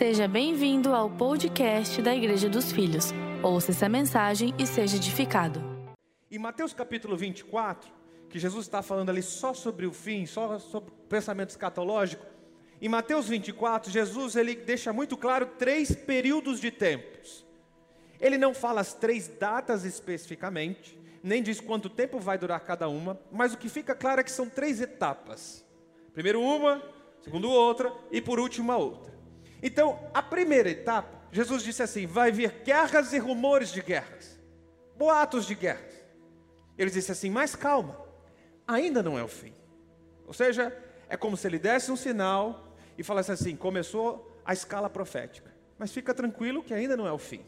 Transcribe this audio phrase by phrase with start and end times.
[0.00, 3.12] Seja bem-vindo ao podcast da Igreja dos Filhos.
[3.42, 5.60] Ouça essa mensagem e seja edificado.
[6.30, 7.92] Em Mateus capítulo 24,
[8.30, 12.24] que Jesus está falando ali só sobre o fim, só sobre o pensamento escatológico,
[12.80, 17.44] em Mateus 24, Jesus ele deixa muito claro três períodos de tempos.
[18.18, 23.20] Ele não fala as três datas especificamente, nem diz quanto tempo vai durar cada uma,
[23.30, 25.62] mas o que fica claro é que são três etapas.
[26.14, 26.82] Primeiro uma,
[27.20, 29.19] segundo outra e por último a outra.
[29.62, 34.38] Então, a primeira etapa, Jesus disse assim: vai vir guerras e rumores de guerras,
[34.96, 35.94] boatos de guerras.
[36.76, 38.00] Ele disse assim: mas calma,
[38.66, 39.52] ainda não é o fim.
[40.26, 40.76] Ou seja,
[41.08, 45.92] é como se ele desse um sinal e falasse assim: começou a escala profética, mas
[45.92, 47.44] fica tranquilo que ainda não é o fim.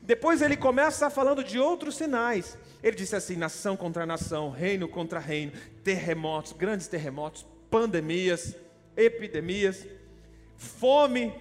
[0.00, 2.58] Depois ele começa falando de outros sinais.
[2.82, 5.52] Ele disse assim: nação contra nação, reino contra reino,
[5.84, 8.56] terremotos, grandes terremotos, pandemias,
[8.96, 9.86] epidemias,
[10.62, 11.34] fome,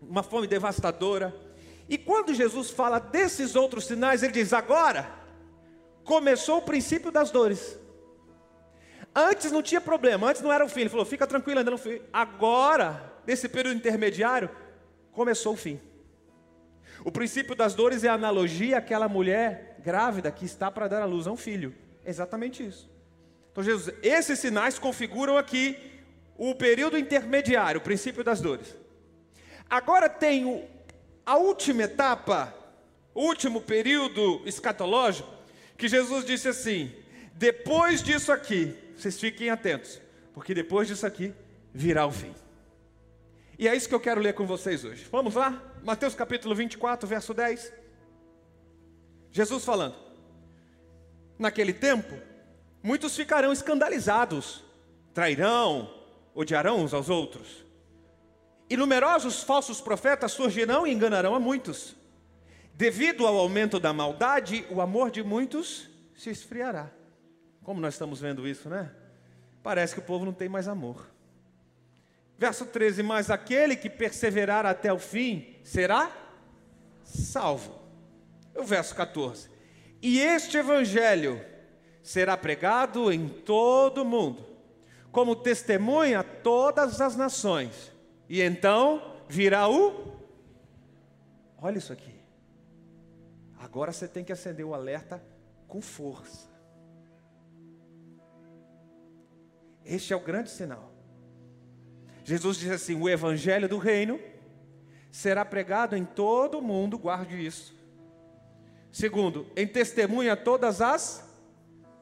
[0.00, 1.34] uma fome devastadora.
[1.88, 5.12] E quando Jesus fala desses outros sinais, ele diz: agora
[6.04, 7.78] começou o princípio das dores.
[9.14, 10.80] Antes não tinha problema, antes não era o fim.
[10.80, 12.00] Ele falou: fica tranquilo, ainda não fui.
[12.12, 14.48] Agora, nesse período intermediário,
[15.12, 15.80] começou o fim.
[17.04, 21.04] O princípio das dores é a analogia àquela mulher grávida que está para dar à
[21.04, 21.74] luz a um filho.
[22.04, 22.88] É exatamente isso.
[23.50, 25.91] Então, Jesus, esses sinais configuram aqui
[26.50, 28.74] o período intermediário, o princípio das dores.
[29.70, 30.68] Agora tem
[31.24, 32.52] a última etapa,
[33.14, 35.32] o último período escatológico,
[35.78, 36.92] que Jesus disse assim:
[37.34, 40.00] depois disso aqui, vocês fiquem atentos,
[40.34, 41.32] porque depois disso aqui
[41.72, 42.34] virá o fim.
[43.56, 45.06] E é isso que eu quero ler com vocês hoje.
[45.12, 45.62] Vamos lá?
[45.84, 47.72] Mateus capítulo 24, verso 10.
[49.30, 49.94] Jesus falando:
[51.38, 52.16] Naquele tempo,
[52.82, 54.64] muitos ficarão escandalizados,
[55.14, 56.01] trairão,
[56.34, 57.64] odiarão uns aos outros.
[58.68, 61.94] E numerosos falsos profetas surgirão e enganarão a muitos.
[62.74, 66.90] Devido ao aumento da maldade, o amor de muitos se esfriará.
[67.62, 68.90] Como nós estamos vendo isso, né?
[69.62, 71.06] Parece que o povo não tem mais amor.
[72.38, 76.10] Verso 13: Mas aquele que perseverar até o fim será
[77.04, 77.80] salvo.
[78.54, 79.48] O verso 14:
[80.00, 81.40] E este evangelho
[82.02, 84.44] será pregado em todo o mundo,
[85.12, 87.92] como testemunha a todas as nações,
[88.28, 90.16] e então virá o.
[91.58, 92.14] Olha isso aqui.
[93.58, 95.22] Agora você tem que acender o alerta
[95.68, 96.50] com força.
[99.84, 100.90] Este é o grande sinal.
[102.24, 104.18] Jesus diz assim: o evangelho do reino
[105.10, 107.74] será pregado em todo o mundo, guarde isso.
[108.90, 111.22] Segundo, em testemunha a todas as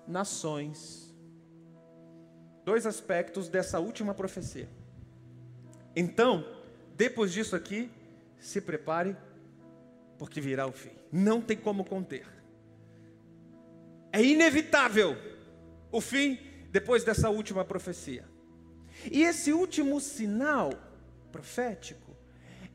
[0.07, 1.00] nações.
[2.71, 4.69] Dois aspectos dessa última profecia.
[5.97, 6.47] Então,
[6.95, 7.91] depois disso aqui,
[8.39, 9.17] se prepare,
[10.17, 10.93] porque virá o fim.
[11.11, 12.29] Não tem como conter.
[14.13, 15.17] É inevitável
[15.91, 16.39] o fim
[16.71, 18.25] depois dessa última profecia.
[19.11, 20.71] E esse último sinal
[21.33, 22.17] profético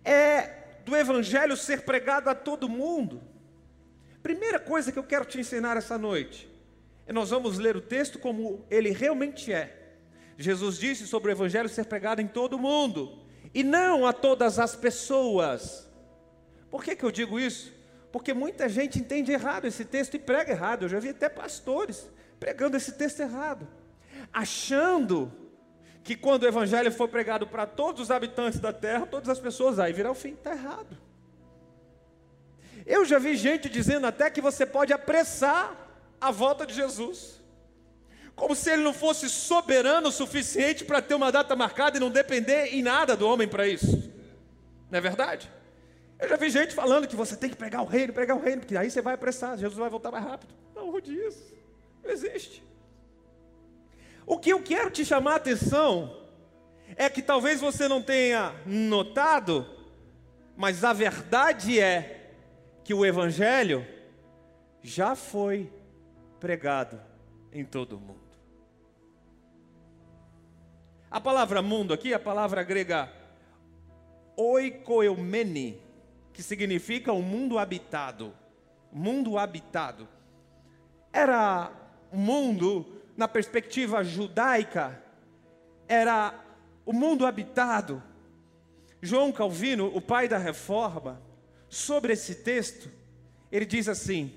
[0.03, 3.21] é do evangelho ser pregado a todo mundo.
[4.21, 6.51] Primeira coisa que eu quero te ensinar essa noite,
[7.07, 9.83] é nós vamos ler o texto como ele realmente é.
[10.37, 13.19] Jesus disse sobre o evangelho ser pregado em todo mundo
[13.53, 15.87] e não a todas as pessoas.
[16.69, 17.73] Por que, que eu digo isso?
[18.11, 20.83] Porque muita gente entende errado esse texto e prega errado.
[20.83, 22.09] Eu já vi até pastores
[22.39, 23.67] pregando esse texto errado,
[24.31, 25.31] achando
[26.03, 29.79] que quando o evangelho for pregado para todos os habitantes da terra, todas as pessoas,
[29.79, 30.33] aí virá o fim.
[30.33, 30.97] Está errado.
[32.85, 35.75] Eu já vi gente dizendo até que você pode apressar
[36.21, 37.41] a volta de Jesus.
[38.35, 42.09] Como se ele não fosse soberano o suficiente para ter uma data marcada e não
[42.09, 44.11] depender em nada do homem para isso.
[44.91, 45.49] Não é verdade?
[46.19, 48.61] Eu já vi gente falando que você tem que pregar o reino, pregar o reino,
[48.61, 50.53] porque aí você vai apressar, Jesus vai voltar mais rápido.
[50.75, 51.53] Não, disso.
[52.03, 52.63] Não existe.
[54.25, 56.25] O que eu quero te chamar a atenção
[56.95, 59.65] é que talvez você não tenha notado,
[60.55, 62.31] mas a verdade é
[62.83, 63.85] que o Evangelho
[64.81, 65.71] já foi
[66.39, 66.99] pregado
[67.51, 68.24] em todo o mundo.
[71.15, 73.09] A palavra mundo aqui, a palavra grega
[74.35, 75.81] oikoeumene,
[76.33, 78.33] que significa o um mundo habitado.
[78.91, 80.09] Mundo habitado.
[81.13, 81.71] Era
[82.11, 85.01] um mundo na perspectiva judaica,
[85.87, 86.37] era
[86.85, 88.03] o mundo habitado.
[89.01, 91.21] João Calvino, o pai da reforma,
[91.69, 92.91] sobre esse texto,
[93.49, 94.33] ele diz assim: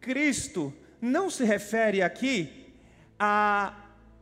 [0.00, 2.72] Cristo não se refere aqui
[3.18, 3.74] a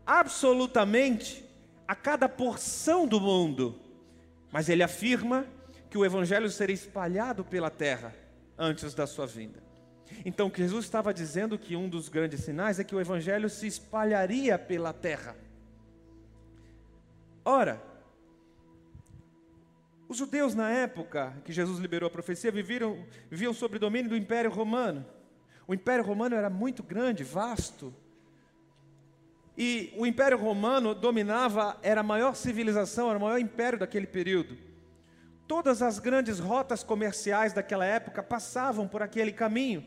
[0.07, 1.42] absolutamente
[1.93, 3.79] a cada porção do mundo,
[4.51, 5.47] Mas ele afirma
[5.91, 8.15] que o evangelho seria espalhado pela terra
[8.59, 9.63] antes da sua vinda.
[10.25, 14.59] Então, Jesus estava dizendo que um dos grandes sinais é que o evangelho se espalharia
[14.59, 15.35] pela terra.
[17.45, 17.83] Ora,
[20.07, 24.17] os judeus na época que Jesus liberou a profecia viviam, viviam sob o domínio do
[24.17, 25.05] Império Romano.
[25.67, 27.95] O Império Romano era muito grande, vasto.
[29.57, 34.57] E o Império Romano dominava, era a maior civilização, era o maior império daquele período.
[35.47, 39.85] Todas as grandes rotas comerciais daquela época passavam por aquele caminho.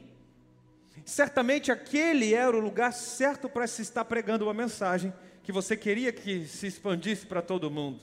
[1.03, 5.13] Certamente aquele era o lugar certo para se estar pregando uma mensagem
[5.43, 8.01] que você queria que se expandisse para todo mundo.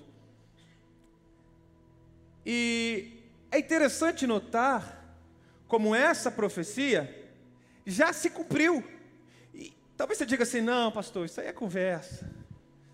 [2.44, 3.20] E
[3.50, 5.16] é interessante notar
[5.68, 7.30] como essa profecia
[7.86, 8.84] já se cumpriu.
[10.02, 12.28] Talvez você diga assim: não, pastor, isso aí é conversa.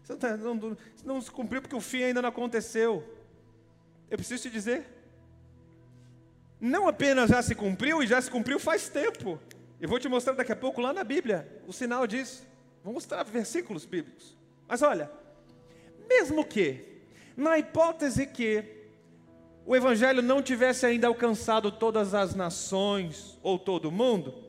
[0.03, 3.03] Isso não, tá, não, não se cumpriu porque o fim ainda não aconteceu.
[4.11, 4.87] Eu preciso te dizer.
[6.61, 9.41] Não apenas já se cumpriu, e já se cumpriu faz tempo.
[9.81, 12.47] Eu vou te mostrar daqui a pouco lá na Bíblia o sinal disso.
[12.85, 14.37] Vou mostrar versículos bíblicos.
[14.69, 15.11] Mas olha,
[16.07, 17.01] mesmo que,
[17.35, 18.87] na hipótese que
[19.65, 24.48] o Evangelho não tivesse ainda alcançado todas as nações ou todo mundo,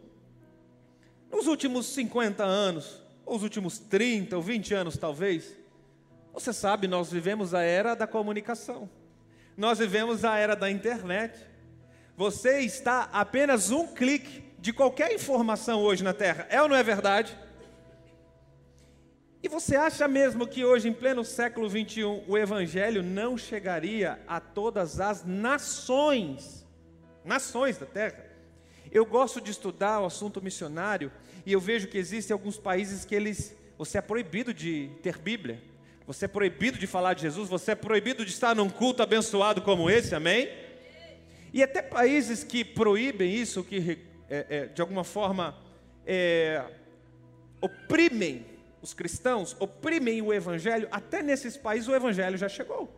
[1.32, 5.56] nos últimos 50 anos, ou os últimos 30 ou 20 anos talvez,
[6.34, 8.90] você sabe, nós vivemos a era da comunicação,
[9.56, 11.38] nós vivemos a era da internet.
[12.16, 16.84] Você está apenas um clique de qualquer informação hoje na Terra, é ou não é
[16.84, 17.38] verdade?
[19.42, 24.42] E você acha mesmo que hoje, em pleno século 21, o Evangelho não chegaria a
[24.42, 26.68] todas as nações,
[27.24, 28.29] nações da Terra?
[28.92, 31.12] Eu gosto de estudar o assunto missionário
[31.46, 35.62] e eu vejo que existem alguns países que eles, você é proibido de ter Bíblia,
[36.08, 39.62] você é proibido de falar de Jesus, você é proibido de estar num culto abençoado
[39.62, 40.50] como esse, amém?
[41.54, 44.00] E até países que proíbem isso, que
[44.30, 45.56] é, é, de alguma forma
[46.06, 46.64] é,
[47.62, 48.46] oprimem
[48.82, 52.90] os cristãos, oprimem o evangelho, até nesses países o evangelho já chegou.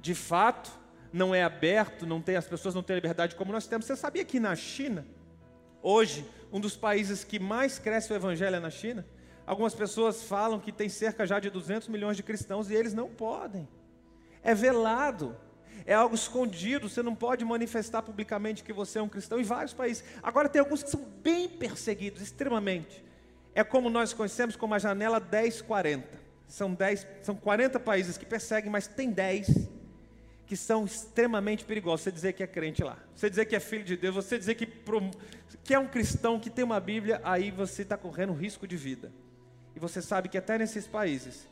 [0.00, 0.70] De fato,
[1.12, 3.86] não é aberto, não tem, as pessoas não têm liberdade como nós temos.
[3.86, 5.06] Você sabia que na China,
[5.82, 9.06] hoje, um dos países que mais cresce o evangelho é na China?
[9.46, 13.08] Algumas pessoas falam que tem cerca já de 200 milhões de cristãos e eles não
[13.08, 13.68] podem.
[14.42, 15.36] É velado
[15.88, 19.72] é algo escondido, você não pode manifestar publicamente que você é um cristão em vários
[19.72, 20.04] países.
[20.22, 23.02] Agora tem alguns que são bem perseguidos, extremamente.
[23.54, 26.06] É como nós conhecemos como a janela 1040.
[26.46, 29.66] São 10, são 40 países que perseguem, mas tem 10
[30.48, 32.00] que são extremamente perigosos.
[32.00, 34.54] Você dizer que é crente lá, você dizer que é filho de Deus, você dizer
[34.54, 34.66] que,
[35.62, 39.12] que é um cristão que tem uma Bíblia, aí você está correndo risco de vida.
[39.76, 41.46] E você sabe que até nesses países,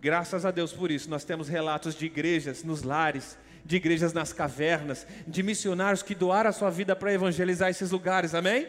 [0.00, 4.32] graças a Deus por isso, nós temos relatos de igrejas nos lares de igrejas nas
[4.32, 8.66] cavernas, de missionários que doaram a sua vida para evangelizar esses lugares, amém?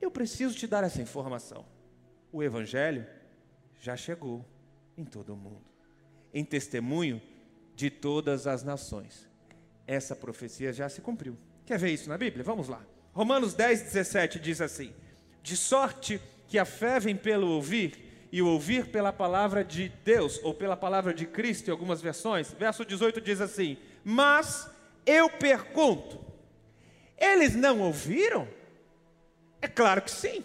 [0.00, 1.66] Eu preciso te dar essa informação.
[2.32, 3.06] O Evangelho
[3.78, 4.42] já chegou
[4.96, 5.66] em todo o mundo,
[6.32, 7.20] em testemunho
[7.80, 9.26] de todas as nações.
[9.86, 11.34] Essa profecia já se cumpriu.
[11.64, 12.44] Quer ver isso na Bíblia?
[12.44, 12.84] Vamos lá.
[13.14, 14.92] Romanos 10, 17 diz assim:
[15.42, 20.38] De sorte que a fé vem pelo ouvir e o ouvir pela palavra de Deus,
[20.42, 22.52] ou pela palavra de Cristo, em algumas versões.
[22.52, 24.70] Verso 18 diz assim: Mas
[25.06, 26.22] eu pergunto,
[27.16, 28.46] eles não ouviram?
[29.62, 30.44] É claro que sim.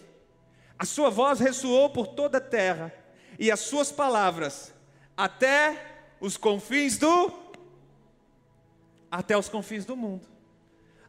[0.79, 2.93] A sua voz ressoou por toda a terra,
[3.38, 4.74] e as suas palavras
[5.17, 7.31] até os confins do
[9.10, 10.27] até os confins do mundo.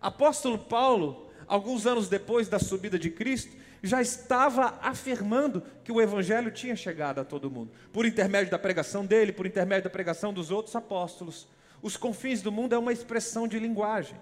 [0.01, 6.51] Apóstolo Paulo, alguns anos depois da subida de Cristo, já estava afirmando que o evangelho
[6.51, 10.51] tinha chegado a todo mundo, por intermédio da pregação dele, por intermédio da pregação dos
[10.51, 11.49] outros apóstolos.
[11.83, 14.17] Os confins do mundo é uma expressão de linguagem.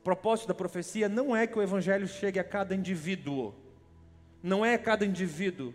[0.00, 3.54] O propósito da profecia não é que o evangelho chegue a cada indivíduo.
[4.42, 5.74] Não é a cada indivíduo.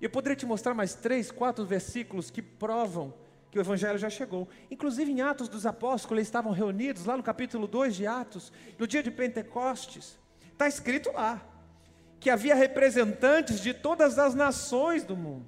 [0.00, 3.14] Eu poderia te mostrar mais três, quatro versículos que provam
[3.56, 4.46] que o Evangelho já chegou.
[4.70, 8.86] Inclusive em Atos dos Apóstolos, eles estavam reunidos, lá no capítulo 2 de Atos, no
[8.86, 10.18] dia de Pentecostes.
[10.52, 11.42] Está escrito lá
[12.20, 15.46] que havia representantes de todas as nações do mundo.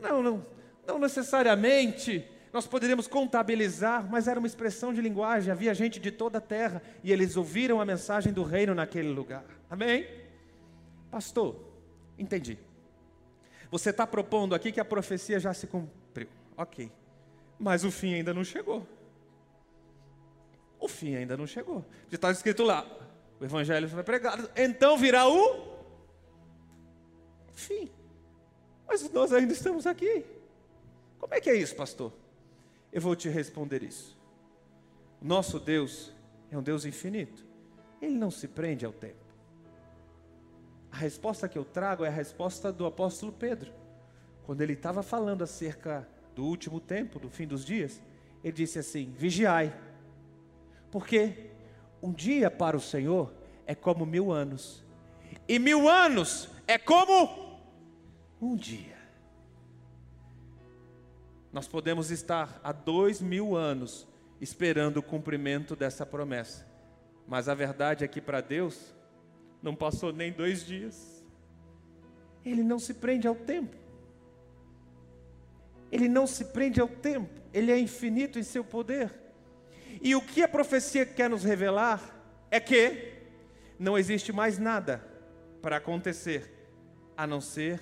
[0.00, 0.46] Não, não,
[0.86, 6.38] não necessariamente nós poderíamos contabilizar, mas era uma expressão de linguagem, havia gente de toda
[6.38, 9.44] a terra e eles ouviram a mensagem do reino naquele lugar.
[9.68, 10.06] Amém?
[11.10, 11.54] Pastor,
[12.18, 12.58] entendi.
[13.70, 16.01] Você está propondo aqui que a profecia já se cumpriu.
[16.56, 16.90] Ok.
[17.58, 18.86] Mas o fim ainda não chegou.
[20.78, 21.84] O fim ainda não chegou.
[22.08, 22.86] Já está escrito lá:
[23.40, 25.72] o evangelho foi pregado, então virá o
[27.52, 27.90] fim.
[28.86, 30.24] Mas nós ainda estamos aqui.
[31.18, 32.12] Como é que é isso, pastor?
[32.92, 34.18] Eu vou te responder isso.
[35.20, 36.12] Nosso Deus
[36.50, 37.46] é um Deus infinito.
[38.00, 39.22] Ele não se prende ao tempo.
[40.90, 43.72] A resposta que eu trago é a resposta do apóstolo Pedro.
[44.44, 48.00] Quando ele estava falando acerca do último tempo, do fim dos dias,
[48.42, 49.74] ele disse assim: vigiai,
[50.90, 51.50] porque
[52.02, 53.32] um dia para o Senhor
[53.66, 54.84] é como mil anos,
[55.48, 57.60] e mil anos é como
[58.40, 58.96] um dia.
[61.52, 64.08] Nós podemos estar há dois mil anos
[64.40, 66.66] esperando o cumprimento dessa promessa,
[67.26, 68.94] mas a verdade é que para Deus
[69.62, 71.24] não passou nem dois dias.
[72.44, 73.81] Ele não se prende ao tempo.
[75.92, 77.28] Ele não se prende ao tempo.
[77.52, 79.12] Ele é infinito em seu poder.
[80.00, 82.00] E o que a profecia quer nos revelar
[82.50, 83.12] é que
[83.78, 85.06] não existe mais nada
[85.60, 86.50] para acontecer
[87.14, 87.80] a não ser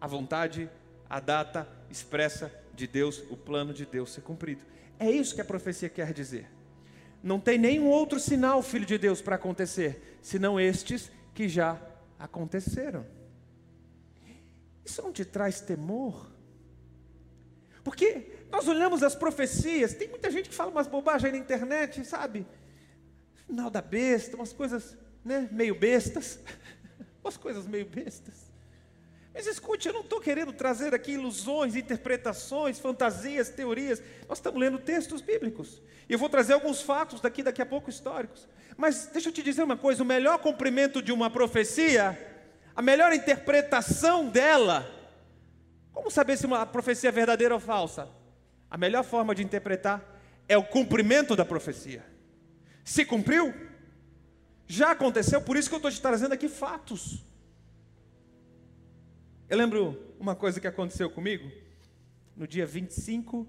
[0.00, 0.68] a vontade,
[1.08, 4.64] a data expressa de Deus, o plano de Deus ser cumprido.
[4.98, 6.50] É isso que a profecia quer dizer.
[7.22, 11.80] Não tem nenhum outro sinal, filho de Deus, para acontecer, senão estes que já
[12.18, 13.06] aconteceram.
[14.84, 16.31] Isso não te traz temor?
[17.84, 22.46] Porque nós olhamos as profecias, tem muita gente que fala umas bobagens na internet, sabe?
[23.46, 26.38] Final da besta, umas coisas né, meio bestas,
[27.24, 28.52] umas coisas meio bestas.
[29.34, 34.02] Mas escute, eu não estou querendo trazer aqui ilusões, interpretações, fantasias, teorias.
[34.28, 35.80] Nós estamos lendo textos bíblicos.
[36.08, 38.46] E eu vou trazer alguns fatos daqui, daqui a pouco históricos.
[38.76, 42.18] Mas deixa eu te dizer uma coisa: o melhor cumprimento de uma profecia,
[42.76, 44.86] a melhor interpretação dela,
[45.92, 48.08] como saber se uma profecia é verdadeira ou falsa?
[48.70, 50.02] A melhor forma de interpretar
[50.48, 52.04] é o cumprimento da profecia.
[52.84, 53.54] Se cumpriu?
[54.66, 57.22] Já aconteceu, por isso que eu estou te trazendo aqui fatos.
[59.48, 61.52] Eu lembro uma coisa que aconteceu comigo
[62.34, 63.46] no dia 25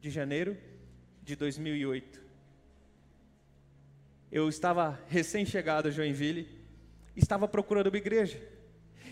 [0.00, 0.56] de janeiro
[1.22, 2.20] de 2008.
[4.32, 6.48] Eu estava recém-chegado a Joinville,
[7.14, 8.40] estava procurando uma igreja.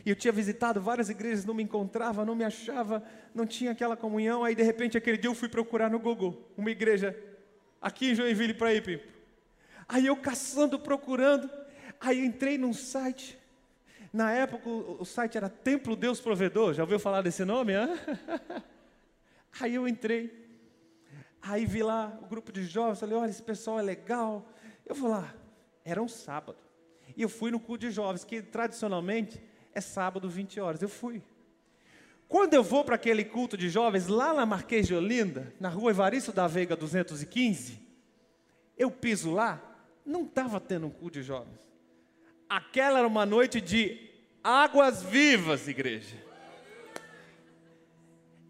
[0.08, 3.94] E eu tinha visitado várias igrejas, não me encontrava, não me achava, não tinha aquela
[3.94, 4.42] comunhão.
[4.42, 7.14] Aí de repente aquele dia eu fui procurar no Google uma igreja
[7.78, 9.06] aqui em Joinville para ir, Pipo.
[9.86, 11.50] Aí eu caçando, procurando,
[12.00, 13.38] aí entrei num site
[14.10, 17.74] na época o, site era Templo Deus Provedor, já ouviu falar desse nome?
[17.74, 17.88] Hein?
[19.60, 20.48] Aí eu entrei,
[21.42, 24.52] aí vi lá o grupo de jovens, falei, olha, esse pessoal é legal.
[24.86, 25.34] Eu vou lá,
[25.84, 26.58] era um sábado.
[27.16, 29.42] E eu fui no culto de jovens, que tradicionalmente
[29.78, 30.82] é sábado, 20 horas.
[30.82, 31.22] Eu fui.
[32.28, 35.90] Quando eu vou para aquele culto de jovens, lá na Marquês de Olinda, na rua
[35.90, 37.80] Evaristo da Veiga 215,
[38.76, 39.62] eu piso lá,
[40.04, 41.58] não estava tendo um culto de jovens.
[42.48, 44.10] Aquela era uma noite de
[44.44, 46.16] águas vivas, igreja.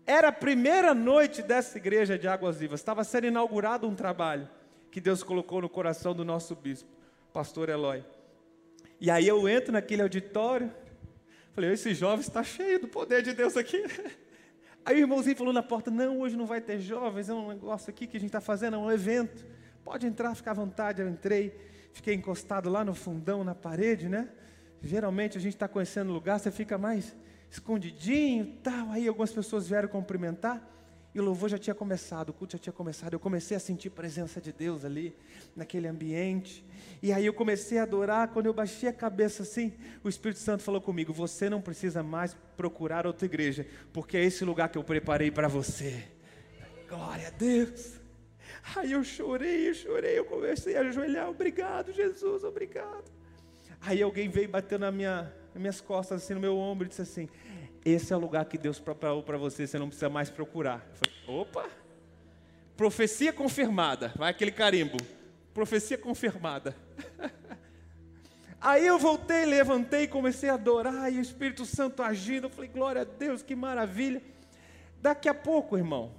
[0.05, 2.81] Era a primeira noite dessa igreja de águas vivas.
[2.81, 4.49] Estava sendo inaugurado um trabalho
[4.91, 6.89] que Deus colocou no coração do nosso bispo,
[7.33, 8.03] pastor Eloy.
[9.01, 10.73] E aí eu entro naquele auditório,
[11.59, 13.83] falei, esse jovem está cheio do poder de Deus aqui.
[14.87, 17.91] Aí o irmãozinho falou na porta, não, hoje não vai ter jovens, é um negócio
[17.91, 19.45] aqui que a gente está fazendo, é um evento.
[19.85, 21.03] Pode entrar, fica à vontade.
[21.03, 21.53] Eu entrei.
[21.93, 24.29] Fiquei encostado lá no fundão, na parede, né?
[24.81, 27.17] Geralmente a gente está conhecendo lugar, você fica mais
[27.51, 28.91] escondidinho, tal.
[28.91, 30.63] Aí algumas pessoas vieram cumprimentar
[31.19, 33.13] e o louvor já tinha começado, o culto já tinha começado.
[33.13, 35.17] Eu comecei a sentir presença de Deus ali,
[35.55, 36.65] naquele ambiente.
[37.03, 38.29] E aí eu comecei a adorar.
[38.29, 39.73] Quando eu baixei a cabeça assim,
[40.05, 44.45] o Espírito Santo falou comigo: Você não precisa mais procurar outra igreja, porque é esse
[44.45, 46.05] lugar que eu preparei para você.
[46.89, 47.95] Glória a Deus.
[48.77, 53.05] Aí eu chorei, eu chorei, eu comecei a ajoelhar, obrigado, Jesus, obrigado.
[53.81, 57.03] Aí alguém veio batendo na minha, nas minhas costas, assim, no meu ombro, e disse
[57.03, 57.29] assim:
[57.85, 60.87] Esse é o lugar que Deus preparou para você, você não precisa mais procurar.
[60.95, 61.69] Falei, opa!
[62.77, 64.97] Profecia confirmada, vai aquele carimbo.
[65.53, 66.77] Profecia confirmada.
[68.61, 72.47] Aí eu voltei, levantei, comecei a adorar, e o Espírito Santo agindo.
[72.47, 74.21] Eu falei, glória a Deus, que maravilha.
[75.01, 76.13] Daqui a pouco, irmão,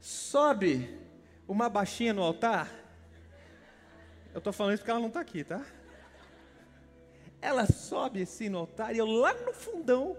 [0.00, 0.98] sobe
[1.46, 2.68] uma baixinha no altar.
[4.34, 5.64] Eu estou falando isso porque ela não está aqui, tá?
[7.40, 10.16] Ela sobe assim no altar e eu lá no fundão.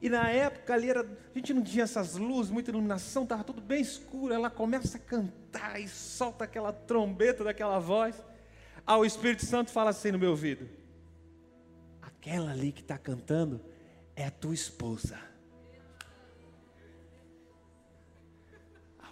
[0.00, 3.60] E na época ali era, a gente não tinha essas luzes, muita iluminação, estava tudo
[3.60, 4.32] bem escuro.
[4.32, 8.16] Ela começa a cantar e solta aquela trombeta daquela voz.
[8.86, 10.68] Ah, o Espírito Santo fala assim no meu ouvido:
[12.00, 13.60] Aquela ali que está cantando
[14.16, 15.30] é a tua esposa.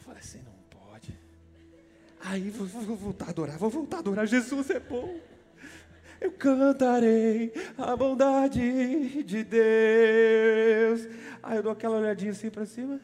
[0.08, 1.18] falei assim, não pode.
[2.20, 4.26] Aí vou, vou voltar a adorar, vou voltar a adorar.
[4.26, 5.18] Jesus é bom.
[6.20, 11.06] Eu cantarei a bondade de Deus.
[11.42, 13.00] Aí ah, eu dou aquela olhadinha assim para cima.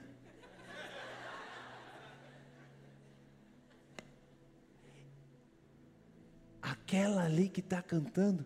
[6.61, 8.45] Aquela ali que está cantando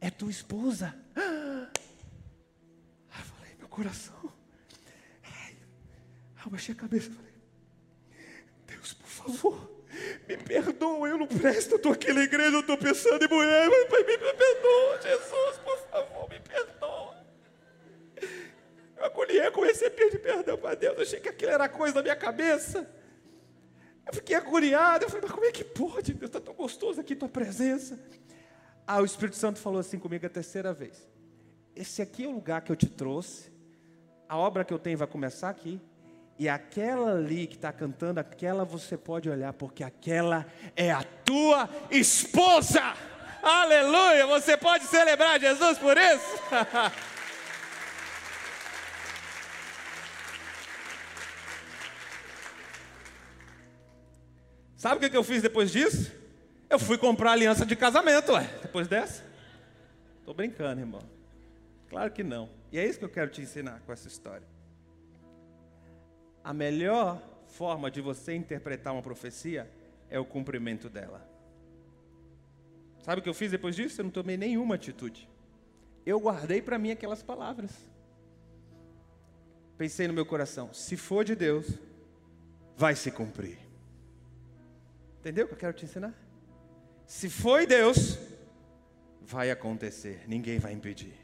[0.00, 0.94] é tua esposa.
[1.16, 1.70] Ah,
[3.18, 4.32] eu falei, meu coração.
[6.44, 7.10] Ah, baixei a cabeça.
[7.10, 7.32] Falei,
[8.66, 9.81] Deus, por favor
[10.28, 13.68] me perdoa, eu não presto, eu estou aqui na igreja, eu estou pensando em mulher,
[13.68, 17.16] mas me, me perdoa, Jesus, por favor, me perdoa.
[18.96, 22.02] Eu acolhi comecei a pedir perdão para Deus, eu achei que aquilo era coisa da
[22.02, 22.88] minha cabeça.
[24.06, 26.12] Eu fiquei agoniado, eu falei, mas como é que pode?
[26.14, 27.98] Deus está tão gostoso aqui, tua presença.
[28.86, 31.08] Ah, o Espírito Santo falou assim comigo a terceira vez.
[31.74, 33.50] Esse aqui é o lugar que eu te trouxe,
[34.28, 35.80] a obra que eu tenho vai começar aqui,
[36.42, 40.44] e aquela ali que está cantando, aquela você pode olhar, porque aquela
[40.74, 42.82] é a tua esposa.
[43.40, 44.26] Aleluia!
[44.26, 46.26] Você pode celebrar Jesus por isso?
[54.76, 56.10] Sabe o que eu fiz depois disso?
[56.68, 59.22] Eu fui comprar aliança de casamento, ué, depois dessa.
[60.18, 61.08] Estou brincando, irmão.
[61.88, 62.50] Claro que não.
[62.72, 64.51] E é isso que eu quero te ensinar com essa história.
[66.44, 69.70] A melhor forma de você interpretar uma profecia
[70.08, 71.26] é o cumprimento dela.
[73.02, 74.00] Sabe o que eu fiz depois disso?
[74.00, 75.28] Eu não tomei nenhuma atitude.
[76.04, 77.72] Eu guardei para mim aquelas palavras.
[79.76, 81.66] Pensei no meu coração: se for de Deus,
[82.76, 83.58] vai se cumprir.
[85.20, 86.14] Entendeu o que eu quero te ensinar?
[87.06, 88.18] Se foi Deus,
[89.20, 91.14] vai acontecer, ninguém vai impedir.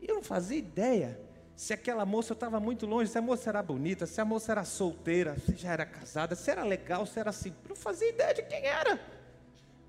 [0.00, 1.18] E eu não fazia ideia
[1.56, 4.64] se aquela moça estava muito longe, se a moça era bonita, se a moça era
[4.64, 7.54] solteira, se já era casada, se era legal, se era assim.
[7.68, 9.00] Não fazia ideia de quem era.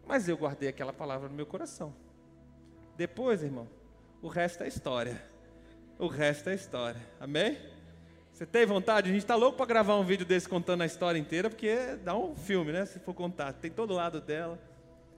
[0.05, 1.93] Mas eu guardei aquela palavra no meu coração.
[2.95, 3.67] Depois, irmão,
[4.21, 5.21] o resto é história.
[5.97, 7.01] O resto é história.
[7.19, 7.57] Amém?
[8.31, 9.09] Você tem vontade?
[9.09, 12.15] A gente está louco para gravar um vídeo desse contando a história inteira, porque dá
[12.15, 12.85] um filme, né?
[12.85, 14.59] Se for contar, tem todo lado dela.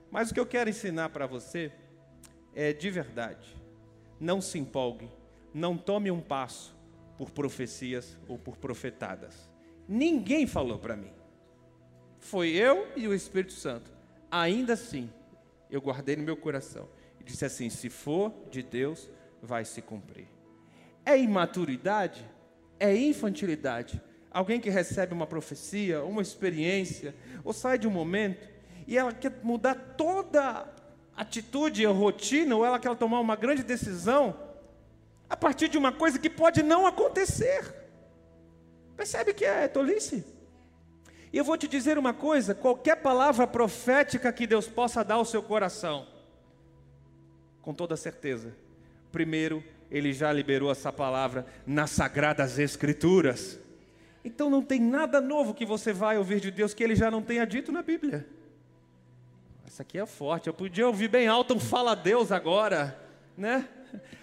[0.10, 1.72] Mas o que eu quero ensinar para você
[2.56, 3.58] é de verdade.
[4.20, 5.10] Não se empolgue,
[5.58, 6.76] não tome um passo
[7.18, 9.50] por profecias ou por profetadas.
[9.88, 11.12] Ninguém falou para mim.
[12.20, 13.92] Foi eu e o Espírito Santo.
[14.30, 15.10] Ainda assim,
[15.70, 16.88] eu guardei no meu coração
[17.20, 19.10] e disse assim: se for de Deus,
[19.42, 20.28] vai se cumprir.
[21.06, 22.38] É imaturidade?
[22.80, 24.02] é infantilidade.
[24.32, 28.48] Alguém que recebe uma profecia, uma experiência, ou sai de um momento,
[28.86, 30.68] e ela quer mudar toda
[31.16, 34.36] atitude ou rotina, ou ela quer tomar uma grande decisão,
[35.30, 37.74] a partir de uma coisa que pode não acontecer.
[38.96, 40.26] Percebe que é tolice?
[41.32, 45.26] E eu vou te dizer uma coisa: qualquer palavra profética que Deus possa dar ao
[45.26, 46.08] seu coração,
[47.62, 48.56] com toda certeza,
[49.12, 53.60] primeiro ele já liberou essa palavra nas sagradas escrituras.
[54.24, 57.22] Então não tem nada novo que você vai ouvir de Deus que ele já não
[57.22, 58.28] tenha dito na Bíblia.
[59.66, 60.48] Essa aqui é forte.
[60.48, 63.00] Eu podia ouvir bem alto um fala Deus agora,
[63.38, 63.70] né?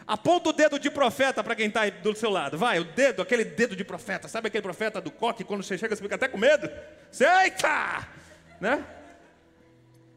[0.06, 2.58] Aponta o dedo de profeta para quem está do seu lado.
[2.58, 4.28] Vai, o dedo, aquele dedo de profeta.
[4.28, 6.70] Sabe aquele profeta do coque, quando você chega, você fica até com medo?
[7.18, 8.06] Eita!
[8.60, 8.84] Né?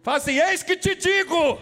[0.03, 1.59] Fala assim, eis que te digo.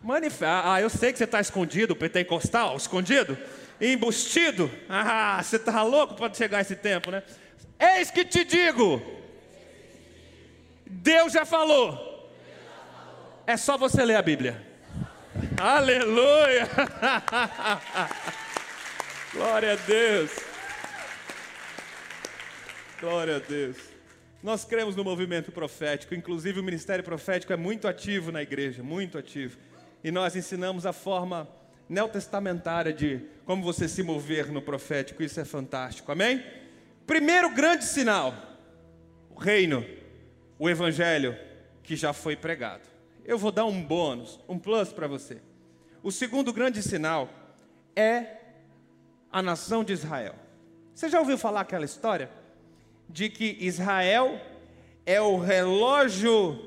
[0.00, 0.72] Manifesta.
[0.72, 3.38] Ah, eu sei que você está escondido, pentecostal, escondido,
[3.80, 4.68] embustido.
[4.88, 7.22] Ah, você está louco para chegar esse tempo, né?
[7.78, 9.00] Eis que te digo.
[10.84, 12.30] Deus já falou.
[13.46, 14.71] É só você ler a Bíblia.
[15.64, 16.68] Aleluia!
[19.32, 20.32] Glória a Deus.
[23.00, 23.76] Glória a Deus.
[24.42, 29.16] Nós cremos no movimento profético, inclusive o ministério profético é muito ativo na igreja, muito
[29.16, 29.56] ativo
[30.02, 31.48] e nós ensinamos a forma
[31.88, 36.44] neotestamentária de como você se mover no profético, isso é fantástico, amém?
[37.06, 38.34] Primeiro grande sinal,
[39.30, 39.86] o reino,
[40.58, 41.38] o evangelho
[41.84, 42.82] que já foi pregado.
[43.24, 45.51] Eu vou dar um bônus, um plus para você.
[46.02, 47.28] O segundo grande sinal
[47.94, 48.38] é
[49.30, 50.34] a nação de Israel.
[50.94, 52.28] Você já ouviu falar aquela história
[53.08, 54.40] de que Israel
[55.06, 56.58] é o relógio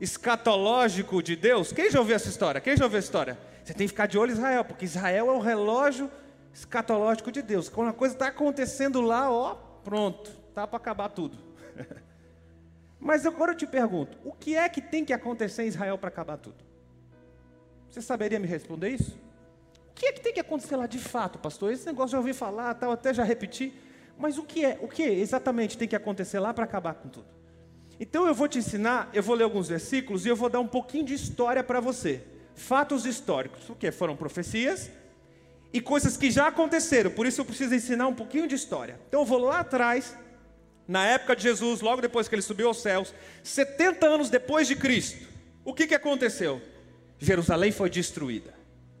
[0.00, 1.72] escatológico de Deus.
[1.72, 2.60] Quem já ouviu essa história?
[2.60, 3.38] Quem já ouviu essa história?
[3.64, 6.10] Você tem que ficar de olho em Israel, porque Israel é o relógio
[6.54, 7.68] escatológico de Deus.
[7.68, 11.38] Quando a coisa está acontecendo lá, ó, pronto, tá para acabar tudo.
[12.98, 16.08] Mas agora eu te pergunto, o que é que tem que acontecer em Israel para
[16.08, 16.71] acabar tudo?
[17.92, 19.18] Você saberia me responder isso?
[19.90, 21.70] O que é que tem que acontecer lá de fato, pastor?
[21.70, 23.74] Esse negócio já ouvi falar, tal, até já repeti.
[24.16, 24.78] Mas o que é?
[24.80, 27.26] O que exatamente tem que acontecer lá para acabar com tudo?
[28.00, 30.66] Então eu vou te ensinar, eu vou ler alguns versículos e eu vou dar um
[30.66, 32.22] pouquinho de história para você.
[32.54, 34.90] Fatos históricos, o que foram profecias
[35.70, 37.10] e coisas que já aconteceram.
[37.10, 38.98] Por isso eu preciso ensinar um pouquinho de história.
[39.06, 40.16] Então eu vou lá atrás
[40.88, 44.76] na época de Jesus, logo depois que ele subiu aos céus, 70 anos depois de
[44.76, 45.28] Cristo,
[45.62, 46.71] o que, que aconteceu?
[47.22, 48.52] Jerusalém foi destruída.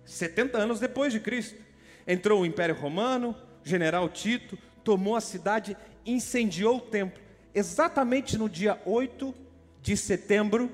[0.04, 1.60] 70 anos depois de Cristo.
[2.06, 7.20] Entrou o Império Romano, o general Tito, tomou a cidade, incendiou o templo.
[7.52, 9.34] Exatamente no dia 8
[9.82, 10.70] de setembro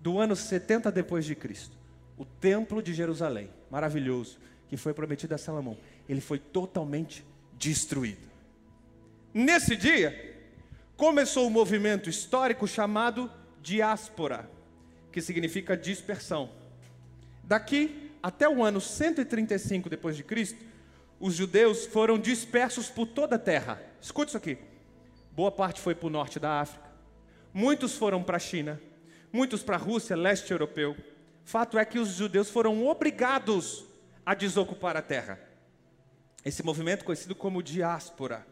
[0.00, 1.74] do ano 70 depois de Cristo.
[2.18, 8.28] O templo de Jerusalém, maravilhoso, que foi prometido a Salomão, ele foi totalmente destruído.
[9.32, 10.36] Nesse dia,
[10.94, 13.30] começou um movimento histórico chamado
[13.62, 14.50] diáspora,
[15.10, 16.50] que significa dispersão.
[17.46, 20.62] Daqui até o ano 135 depois de Cristo,
[21.18, 23.80] os judeus foram dispersos por toda a terra.
[24.02, 24.58] Escute isso aqui.
[25.32, 26.84] Boa parte foi para o norte da África.
[27.54, 28.78] Muitos foram para a China,
[29.32, 30.94] muitos para a Rússia, leste europeu.
[31.44, 33.86] Fato é que os judeus foram obrigados
[34.26, 35.40] a desocupar a terra.
[36.44, 38.44] Esse movimento conhecido como diáspora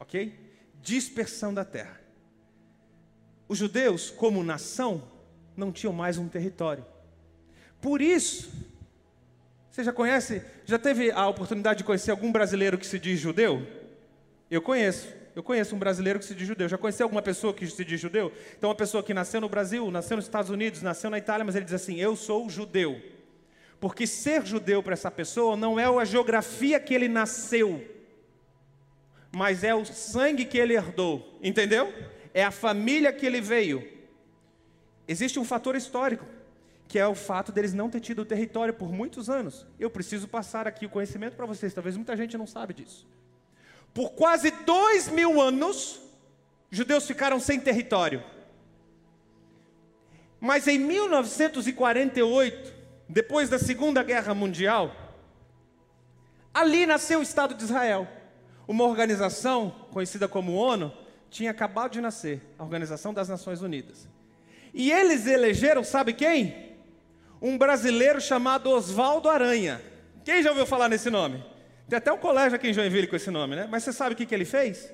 [0.00, 0.34] ok?
[0.82, 2.00] Dispersão da terra.
[3.46, 5.02] Os judeus, como nação,
[5.56, 6.84] não tinham mais um território.
[7.80, 8.50] Por isso,
[9.70, 13.66] você já conhece, já teve a oportunidade de conhecer algum brasileiro que se diz judeu?
[14.50, 15.20] Eu conheço.
[15.34, 16.68] Eu conheço um brasileiro que se diz judeu.
[16.68, 18.32] Já conheceu alguma pessoa que se diz judeu?
[18.58, 21.54] Então, uma pessoa que nasceu no Brasil, nasceu nos Estados Unidos, nasceu na Itália, mas
[21.54, 23.00] ele diz assim: Eu sou judeu.
[23.80, 27.82] Porque ser judeu para essa pessoa não é a geografia que ele nasceu,
[29.32, 31.90] mas é o sangue que ele herdou, entendeu?
[32.34, 33.88] É a família que ele veio.
[35.08, 36.26] Existe um fator histórico,
[36.90, 39.64] que é o fato deles não ter tido território por muitos anos.
[39.78, 43.06] Eu preciso passar aqui o conhecimento para vocês, talvez muita gente não sabe disso.
[43.94, 46.00] Por quase dois mil anos,
[46.68, 48.24] judeus ficaram sem território.
[50.40, 52.74] Mas em 1948,
[53.08, 54.92] depois da Segunda Guerra Mundial,
[56.52, 58.08] ali nasceu o Estado de Israel.
[58.66, 60.92] Uma organização conhecida como ONU
[61.30, 64.08] tinha acabado de nascer, a Organização das Nações Unidas.
[64.74, 66.69] E eles elegeram, sabe quem?
[67.40, 69.80] Um brasileiro chamado Oswaldo Aranha.
[70.24, 71.42] Quem já ouviu falar nesse nome?
[71.88, 73.66] Tem até um colégio aqui em Joinville com esse nome, né?
[73.70, 74.92] Mas você sabe o que, que ele fez?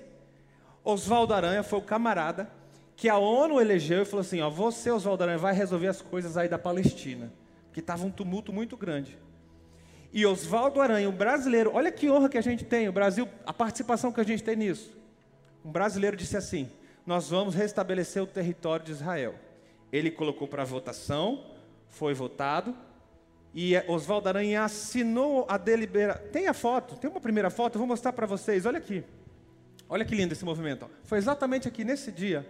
[0.85, 2.48] Oswaldo Aranha foi o camarada
[2.96, 6.37] que a ONU elegeu e falou assim: ó, você, Oswaldo Aranha, vai resolver as coisas
[6.37, 7.32] aí da Palestina,
[7.72, 9.18] que estava um tumulto muito grande.
[10.12, 13.52] E Oswaldo Aranha, um brasileiro, olha que honra que a gente tem, o Brasil, a
[13.52, 14.96] participação que a gente tem nisso.
[15.64, 16.70] Um brasileiro disse assim:
[17.04, 19.35] Nós vamos restabelecer o território de Israel.
[19.92, 21.44] Ele colocou para votação,
[21.88, 22.77] foi votado,
[23.55, 26.27] e Oswaldo Aranha assinou a deliberação.
[26.31, 29.03] Tem a foto, tem uma primeira foto, eu vou mostrar para vocês, olha aqui.
[29.88, 30.90] Olha que lindo esse movimento.
[31.05, 32.46] Foi exatamente aqui nesse dia.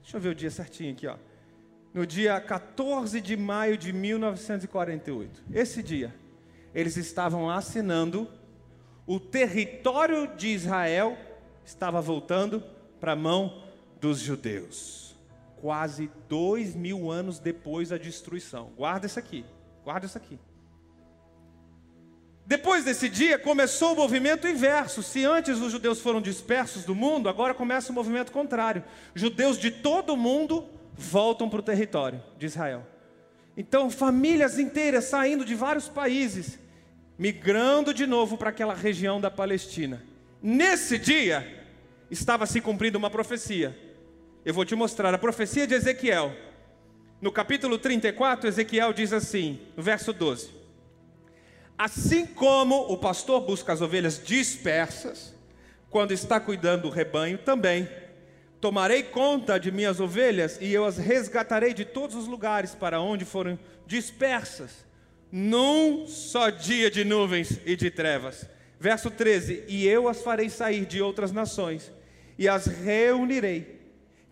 [0.00, 1.16] Deixa eu ver o dia certinho aqui, ó
[1.92, 5.42] no dia 14 de maio de 1948.
[5.52, 6.14] Esse dia,
[6.74, 8.28] eles estavam assinando,
[9.06, 11.16] o território de Israel
[11.64, 12.62] estava voltando
[12.98, 13.62] para a mão
[14.00, 15.01] dos judeus.
[15.62, 18.72] Quase dois mil anos depois da destruição.
[18.76, 19.44] Guarda isso aqui,
[19.84, 20.36] guarda isso aqui.
[22.44, 25.04] Depois desse dia começou o movimento inverso.
[25.04, 28.82] Se antes os judeus foram dispersos do mundo, agora começa o movimento contrário.
[29.14, 32.84] Judeus de todo o mundo voltam para o território de Israel.
[33.56, 36.58] Então, famílias inteiras saindo de vários países,
[37.16, 40.02] migrando de novo para aquela região da Palestina.
[40.42, 41.64] Nesse dia,
[42.10, 43.91] estava se cumprindo uma profecia.
[44.44, 46.34] Eu vou te mostrar a profecia de Ezequiel.
[47.20, 50.50] No capítulo 34, Ezequiel diz assim, no verso 12:
[51.78, 55.34] Assim como o pastor busca as ovelhas dispersas,
[55.90, 57.88] quando está cuidando do rebanho, também
[58.62, 63.24] Tomarei conta de minhas ovelhas e eu as resgatarei de todos os lugares para onde
[63.24, 64.86] foram dispersas,
[65.32, 68.48] num só dia de nuvens e de trevas.
[68.78, 71.90] Verso 13: E eu as farei sair de outras nações
[72.38, 73.80] e as reunirei,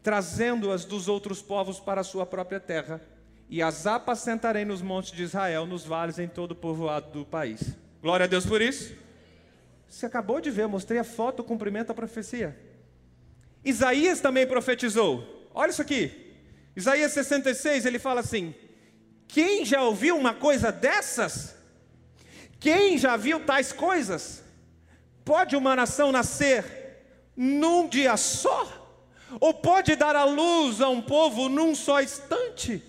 [0.02, 3.00] trazendo-as dos outros povos para a sua própria terra,
[3.48, 7.74] e as apacentarei nos montes de Israel, nos vales, em todo o povoado do país.
[8.00, 8.94] Glória a Deus por isso.
[9.88, 12.56] Você acabou de ver, mostrei a foto cumprimento da profecia.
[13.64, 15.48] Isaías também profetizou.
[15.52, 16.36] Olha isso aqui.
[16.76, 18.54] Isaías 66, ele fala assim:
[19.26, 21.56] Quem já ouviu uma coisa dessas?
[22.60, 24.44] Quem já viu tais coisas?
[25.24, 26.64] Pode uma nação nascer
[27.36, 28.79] num dia só?
[29.38, 32.82] Ou pode dar a luz a um povo num só instante?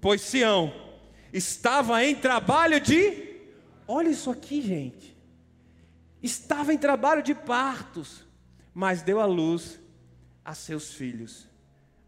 [0.00, 0.72] Pois Sião
[1.32, 3.40] estava em trabalho de.
[3.88, 5.16] Olha isso aqui, gente.
[6.22, 8.24] Estava em trabalho de partos,
[8.72, 9.80] mas deu a luz
[10.44, 11.48] a seus filhos.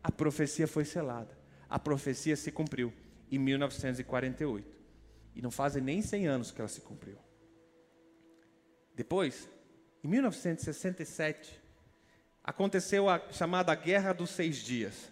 [0.02, 1.36] A profecia foi selada.
[1.68, 2.92] A profecia se cumpriu
[3.30, 4.74] em 1948.
[5.34, 7.18] E não fazem nem 100 anos que ela se cumpriu.
[8.94, 9.48] Depois,
[10.04, 11.60] em 1967,
[12.44, 15.10] aconteceu a chamada Guerra dos Seis Dias.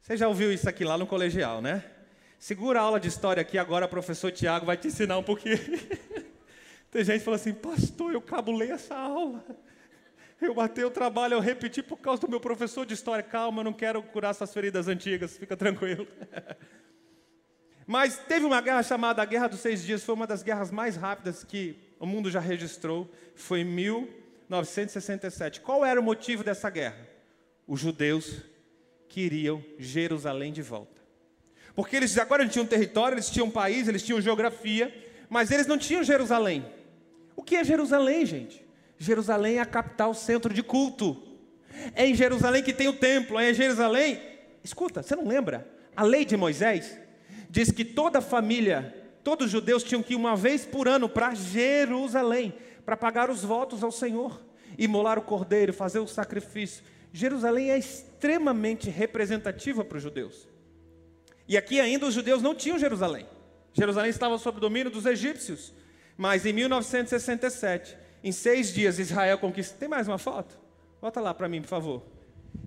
[0.00, 1.84] Você já ouviu isso aqui lá no colegial, né?
[2.38, 5.58] Segura a aula de história aqui agora, o professor Tiago vai te ensinar um pouquinho.
[6.92, 9.44] Tem gente que fala assim, pastor, eu cabulei essa aula.
[10.40, 13.22] Eu matei o trabalho, eu repeti por causa do meu professor de história.
[13.22, 16.06] Calma, eu não quero curar essas feridas antigas, fica tranquilo.
[17.86, 21.42] Mas teve uma guerra chamada Guerra dos Seis Dias, foi uma das guerras mais rápidas
[21.42, 23.10] que o mundo já registrou.
[23.34, 23.64] Foi em
[24.56, 25.60] 1967.
[25.60, 27.08] Qual era o motivo dessa guerra?
[27.66, 28.42] Os judeus
[29.08, 31.02] queriam Jerusalém de volta.
[31.74, 34.94] Porque eles agora tinham território, eles tinham país, eles tinham geografia,
[35.28, 36.64] mas eles não tinham Jerusalém.
[37.34, 38.64] O que é Jerusalém, gente?
[38.98, 41.20] Jerusalém é a capital, centro de culto.
[41.94, 44.20] É em Jerusalém que tem o templo, é em Jerusalém.
[44.62, 45.68] Escuta, você não lembra?
[45.96, 46.98] A lei de Moisés
[47.50, 51.34] diz que toda família, todos os judeus tinham que ir uma vez por ano para
[51.34, 54.40] Jerusalém, para pagar os votos ao Senhor,
[54.78, 56.84] imolar o cordeiro, fazer o sacrifício.
[57.12, 60.48] Jerusalém é extremamente representativa para os judeus.
[61.46, 63.26] E aqui ainda os judeus não tinham Jerusalém.
[63.72, 65.72] Jerusalém estava sob domínio dos egípcios.
[66.16, 69.76] Mas em 1967, em seis dias, Israel conquista.
[69.78, 70.58] Tem mais uma foto?
[71.00, 72.02] Bota lá para mim, por favor.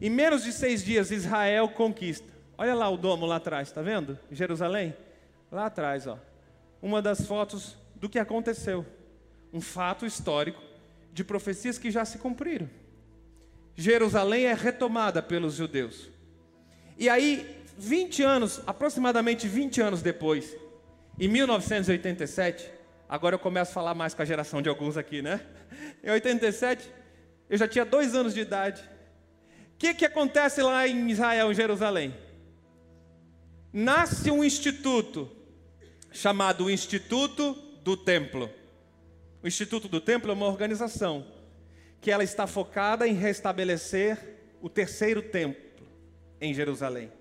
[0.01, 2.31] Em menos de seis dias, Israel conquista.
[2.57, 4.19] Olha lá o domo lá atrás, está vendo?
[4.31, 4.95] Jerusalém?
[5.51, 6.19] Lá atrás, ó.
[6.81, 8.85] Uma das fotos do que aconteceu.
[9.53, 10.61] Um fato histórico
[11.11, 12.69] de profecias que já se cumpriram.
[13.75, 16.09] Jerusalém é retomada pelos judeus.
[16.97, 20.55] E aí, 20 anos, aproximadamente 20 anos depois,
[21.19, 22.71] em 1987,
[23.07, 25.41] agora eu começo a falar mais com a geração de alguns aqui, né?
[26.03, 26.89] Em 87,
[27.49, 28.81] eu já tinha dois anos de idade.
[28.81, 32.15] O que, que acontece lá em Israel, em Jerusalém?
[33.71, 35.31] Nasce um instituto
[36.11, 38.49] chamado Instituto do Templo.
[39.41, 41.25] O Instituto do Templo é uma organização
[42.01, 44.17] que ela está focada em restabelecer
[44.61, 45.63] o terceiro templo
[46.41, 47.11] em Jerusalém.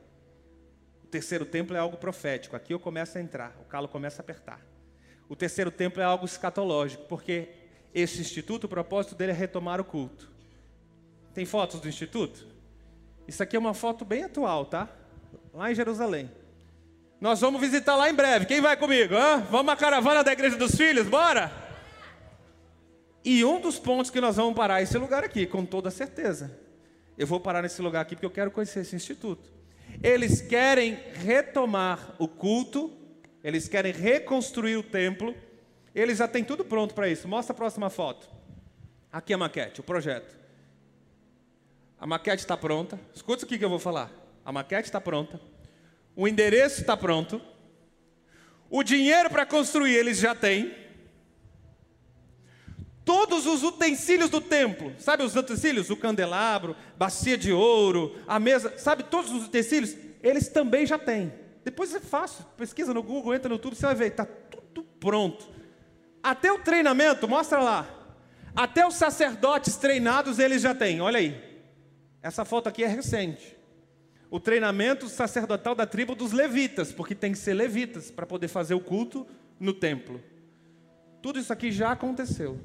[1.05, 2.57] O terceiro templo é algo profético.
[2.57, 4.61] Aqui eu começo a entrar, o calo começa a apertar.
[5.29, 7.49] O terceiro templo é algo escatológico, porque
[7.95, 10.31] esse instituto, o propósito dele é retomar o culto.
[11.35, 12.47] Tem fotos do instituto?
[13.29, 14.89] Isso aqui é uma foto bem atual, tá?
[15.53, 16.31] Lá em Jerusalém.
[17.21, 18.47] Nós vamos visitar lá em breve.
[18.47, 19.15] Quem vai comigo?
[19.15, 19.41] Hã?
[19.51, 21.07] Vamos à caravana da Igreja dos Filhos?
[21.09, 21.66] Bora?
[23.27, 26.57] E um dos pontos que nós vamos parar é esse lugar aqui, com toda certeza.
[27.19, 29.51] Eu vou parar nesse lugar aqui porque eu quero conhecer esse instituto.
[30.01, 32.97] Eles querem retomar o culto,
[33.43, 35.35] eles querem reconstruir o templo,
[35.93, 37.27] eles já têm tudo pronto para isso.
[37.27, 38.31] Mostra a próxima foto.
[39.11, 40.39] Aqui a maquete, o projeto.
[41.99, 42.97] A maquete está pronta.
[43.13, 44.09] Escuta o que eu vou falar.
[44.45, 45.41] A maquete está pronta.
[46.15, 47.43] O endereço está pronto.
[48.71, 50.86] O dinheiro para construir eles já têm.
[53.07, 55.91] Todos os utensílios do templo, sabe os utensílios?
[55.91, 59.97] O candelabro, bacia de ouro, a mesa, sabe todos os utensílios?
[60.21, 61.33] Eles também já têm.
[61.65, 65.49] Depois é fácil, pesquisa no Google, entra no YouTube, você vai ver, está tudo pronto.
[66.21, 67.89] Até o treinamento, mostra lá.
[68.57, 71.41] Até os sacerdotes treinados eles já têm, olha aí.
[72.21, 73.57] Essa foto aqui é recente.
[74.29, 78.75] O treinamento sacerdotal da tribo dos levitas, porque tem que ser levitas para poder fazer
[78.75, 79.25] o culto
[79.61, 80.21] no templo.
[81.23, 82.59] Tudo isso aqui já aconteceu.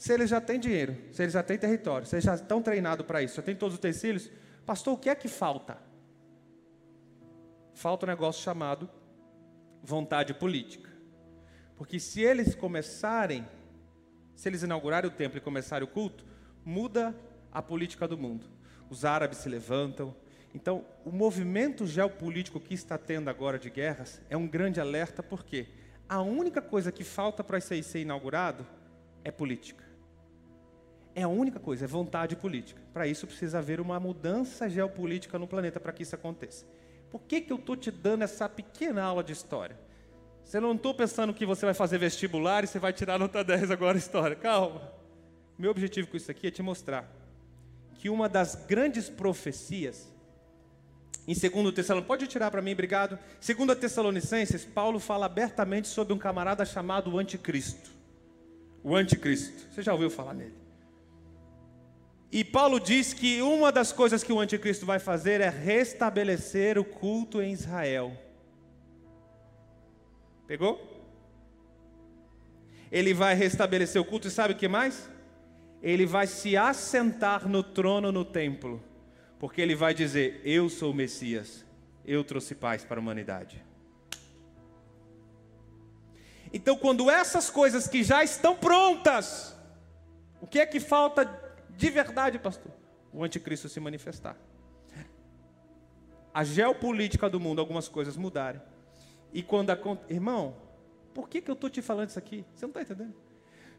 [0.00, 3.04] Se eles já têm dinheiro, se eles já têm território, se eles já estão treinados
[3.04, 4.30] para isso, já têm todos os utensílios,
[4.64, 5.76] pastor, o que é que falta?
[7.74, 8.88] Falta um negócio chamado
[9.82, 10.88] vontade política.
[11.76, 13.46] Porque se eles começarem,
[14.34, 16.24] se eles inaugurarem o templo e começarem o culto,
[16.64, 17.14] muda
[17.52, 18.46] a política do mundo.
[18.88, 20.16] Os árabes se levantam.
[20.54, 25.68] Então, o movimento geopolítico que está tendo agora de guerras é um grande alerta, porque
[26.08, 28.66] a única coisa que falta para isso aí ser inaugurado
[29.22, 29.89] é política.
[31.14, 32.80] É a única coisa, é vontade política.
[32.92, 36.64] Para isso precisa haver uma mudança geopolítica no planeta para que isso aconteça.
[37.10, 39.76] Por que, que eu estou te dando essa pequena aula de história?
[40.44, 43.70] Você não estou pensando que você vai fazer vestibular e você vai tirar nota 10
[43.70, 44.36] agora história.
[44.36, 44.92] Calma.
[45.58, 47.10] Meu objetivo com isso aqui é te mostrar
[47.94, 50.10] que uma das grandes profecias
[51.26, 53.18] em 2 Tessalonicenses, pode tirar para mim, obrigado.
[53.44, 57.90] 2 Tessalonicenses, Paulo fala abertamente sobre um camarada chamado Anticristo.
[58.82, 59.72] O Anticristo.
[59.72, 60.59] Você já ouviu falar nele?
[62.32, 66.84] E Paulo diz que uma das coisas que o anticristo vai fazer é restabelecer o
[66.84, 68.16] culto em Israel.
[70.46, 70.88] Pegou?
[72.90, 75.08] Ele vai restabelecer o culto e sabe o que mais?
[75.82, 78.82] Ele vai se assentar no trono no templo,
[79.38, 81.64] porque ele vai dizer: Eu sou o Messias,
[82.04, 83.64] eu trouxe paz para a humanidade.
[86.52, 89.56] Então, quando essas coisas que já estão prontas,
[90.40, 91.24] o que é que falta
[91.76, 92.72] de verdade, pastor?
[93.12, 94.36] o anticristo se manifestar.
[96.32, 98.60] A geopolítica do mundo, algumas coisas mudarem.
[99.32, 100.12] E quando acontece.
[100.12, 100.56] Irmão,
[101.12, 102.44] por que, que eu estou te falando isso aqui?
[102.54, 103.14] Você não está entendendo?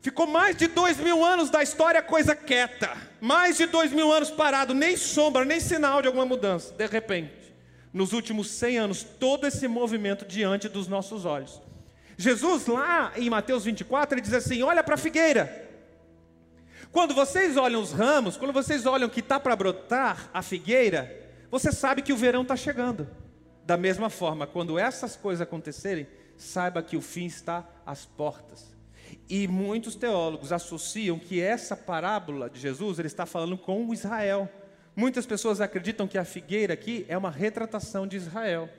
[0.01, 2.89] Ficou mais de dois mil anos da história coisa quieta.
[3.21, 6.73] Mais de dois mil anos parado, nem sombra, nem sinal de alguma mudança.
[6.73, 7.53] De repente,
[7.93, 11.61] nos últimos cem anos, todo esse movimento diante dos nossos olhos.
[12.17, 15.70] Jesus, lá em Mateus 24, ele diz assim: Olha para a figueira.
[16.91, 21.71] Quando vocês olham os ramos, quando vocês olham que está para brotar a figueira, você
[21.71, 23.07] sabe que o verão está chegando.
[23.65, 28.75] Da mesma forma, quando essas coisas acontecerem, saiba que o fim está às portas.
[29.29, 34.49] E muitos teólogos associam que essa parábola de Jesus ele está falando com Israel.
[34.93, 38.69] Muitas pessoas acreditam que a figueira aqui é uma retratação de Israel.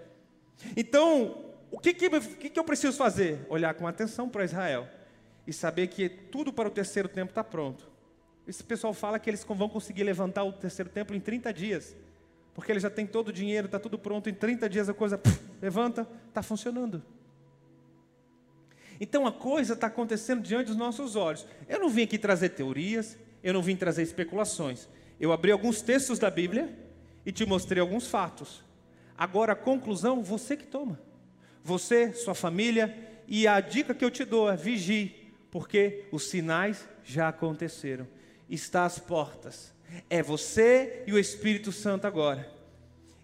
[0.76, 3.46] Então, o que, que, que eu preciso fazer?
[3.48, 4.86] Olhar com atenção para Israel
[5.46, 7.91] e saber que tudo para o terceiro tempo está pronto.
[8.46, 11.96] Esse pessoal fala que eles vão conseguir levantar o terceiro templo em 30 dias,
[12.54, 15.20] porque eles já têm todo o dinheiro, está tudo pronto, em 30 dias a coisa
[15.60, 17.02] levanta, está funcionando.
[19.00, 21.46] Então a coisa está acontecendo diante dos nossos olhos.
[21.68, 24.88] Eu não vim aqui trazer teorias, eu não vim trazer especulações.
[25.18, 26.76] Eu abri alguns textos da Bíblia
[27.24, 28.64] e te mostrei alguns fatos.
[29.16, 31.00] Agora a conclusão, você que toma.
[31.64, 36.88] Você, sua família, e a dica que eu te dou é vigie, porque os sinais
[37.04, 38.06] já aconteceram
[38.54, 39.72] está às portas.
[40.08, 42.50] É você e o Espírito Santo agora.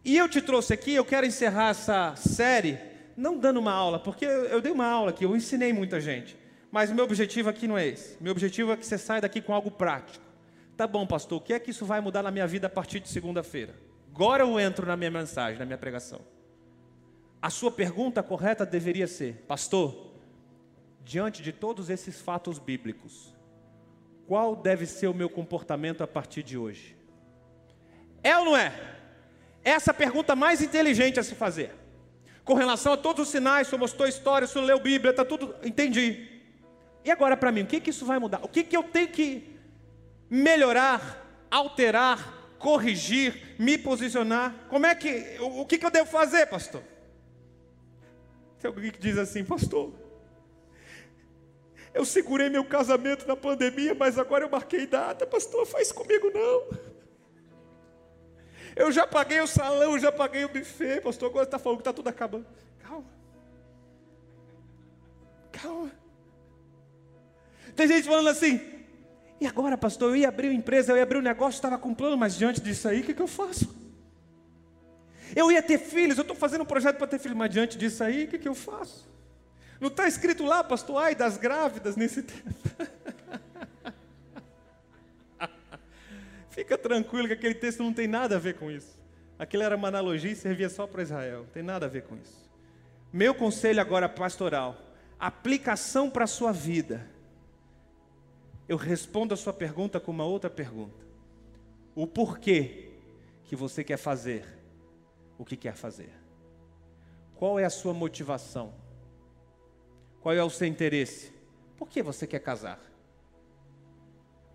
[0.04, 2.78] E eu te trouxe aqui, eu quero encerrar essa série,
[3.16, 6.36] não dando uma aula, porque eu, eu dei uma aula aqui, eu ensinei muita gente.
[6.70, 8.16] Mas o meu objetivo aqui não é esse.
[8.20, 10.24] Meu objetivo é que você saia daqui com algo prático.
[10.76, 13.00] Tá bom, pastor, o que é que isso vai mudar na minha vida a partir
[13.00, 13.74] de segunda-feira?
[14.14, 16.20] Agora eu entro na minha mensagem, na minha pregação.
[17.40, 20.12] A sua pergunta correta deveria ser: Pastor,
[21.04, 23.34] diante de todos esses fatos bíblicos,
[24.28, 26.94] qual deve ser o meu comportamento a partir de hoje?
[28.22, 28.74] É ou não é?
[29.64, 31.74] Essa é a pergunta mais inteligente a se fazer.
[32.44, 35.54] Com relação a todos os sinais, senhor mostrou história, o senhor leu Bíblia, está tudo.
[35.64, 36.28] Entendi.
[37.02, 38.40] E agora para mim, o que, que isso vai mudar?
[38.42, 39.58] O que, que eu tenho que
[40.28, 44.54] melhorar, alterar, corrigir, me posicionar?
[44.68, 45.38] Como é que.
[45.40, 46.82] O, o que, que eu devo fazer, pastor?
[48.60, 49.90] Tem alguém que diz assim, pastor,
[51.98, 55.26] eu segurei meu casamento na pandemia, mas agora eu marquei data.
[55.26, 56.78] Pastor, faz comigo não.
[58.76, 61.00] Eu já paguei o salão, já paguei o buffet.
[61.00, 62.46] Pastor, agora está falando que está tudo acabando.
[62.78, 63.11] Calma.
[65.50, 65.90] Calma.
[67.74, 68.61] Tem gente falando assim.
[69.40, 71.92] E agora, pastor, eu ia abrir uma empresa, eu ia abrir um negócio, estava com
[71.92, 73.74] plano, mas diante disso aí, o que, que eu faço?
[75.34, 78.04] Eu ia ter filhos, eu estou fazendo um projeto para ter filhos, mas diante disso
[78.04, 79.17] aí, o que, que eu faço?
[79.80, 82.54] Não está escrito lá, pastor, ai das grávidas nesse tempo.
[86.50, 88.98] Fica tranquilo que aquele texto não tem nada a ver com isso.
[89.38, 91.40] Aquilo era uma analogia e servia só para Israel.
[91.40, 92.50] Não tem nada a ver com isso.
[93.12, 94.76] Meu conselho agora pastoral,
[95.18, 97.06] aplicação para a sua vida.
[98.68, 101.06] Eu respondo a sua pergunta com uma outra pergunta.
[101.94, 102.90] O porquê
[103.44, 104.44] que você quer fazer
[105.38, 106.10] o que quer fazer?
[107.36, 108.74] Qual é a sua motivação?
[110.20, 111.33] Qual é o seu interesse?
[111.76, 112.81] Por que você quer casar?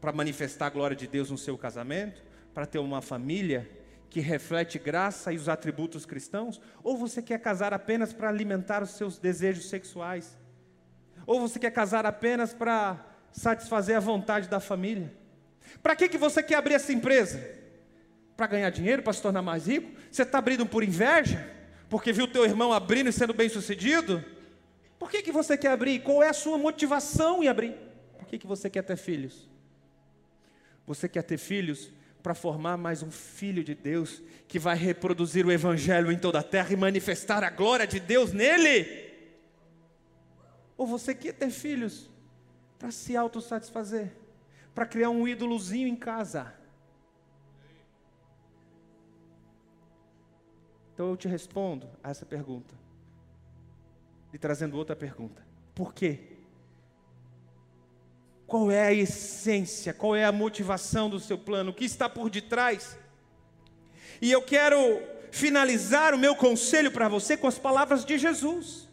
[0.01, 2.21] Para manifestar a glória de Deus no seu casamento?
[2.53, 3.69] Para ter uma família
[4.09, 6.59] que reflete graça e os atributos cristãos?
[6.83, 10.37] Ou você quer casar apenas para alimentar os seus desejos sexuais?
[11.25, 15.13] Ou você quer casar apenas para satisfazer a vontade da família?
[15.81, 17.41] Para que, que você quer abrir essa empresa?
[18.35, 19.97] Para ganhar dinheiro, para se tornar mais rico?
[20.11, 21.49] Você está abrindo por inveja?
[21.89, 24.23] Porque viu teu irmão abrindo e sendo bem sucedido?
[25.03, 25.99] Por que, que você quer abrir?
[25.99, 27.75] Qual é a sua motivação em abrir?
[28.17, 29.49] Por que, que você quer ter filhos?
[30.87, 31.91] Você quer ter filhos
[32.23, 36.43] para formar mais um filho de Deus que vai reproduzir o Evangelho em toda a
[36.43, 39.11] terra e manifestar a glória de Deus nele?
[40.77, 42.09] Ou você quer ter filhos
[42.79, 44.09] para se autossatisfazer,
[44.73, 46.53] para criar um ídolozinho em casa?
[50.93, 52.82] Então eu te respondo a essa pergunta
[54.33, 56.19] lhe trazendo outra pergunta: por quê?
[58.47, 62.29] Qual é a essência, qual é a motivação do seu plano, o que está por
[62.29, 62.97] detrás?
[64.19, 64.77] E eu quero
[65.31, 68.87] finalizar o meu conselho para você com as palavras de Jesus.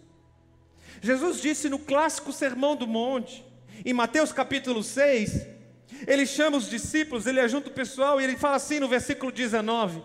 [1.03, 3.45] Jesus disse no clássico Sermão do Monte,
[3.85, 5.47] em Mateus capítulo 6,
[6.07, 10.03] ele chama os discípulos, ele ajunta o pessoal e ele fala assim no versículo 19: